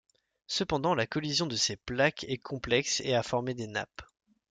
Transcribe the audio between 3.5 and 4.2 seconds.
des nappes.